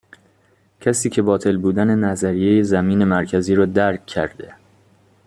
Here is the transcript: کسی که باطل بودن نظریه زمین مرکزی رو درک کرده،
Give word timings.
کسی 0.81 1.09
که 1.09 1.21
باطل 1.21 1.57
بودن 1.57 1.99
نظریه 1.99 2.63
زمین 2.63 3.03
مرکزی 3.03 3.55
رو 3.55 3.65
درک 3.65 4.05
کرده، 4.05 4.53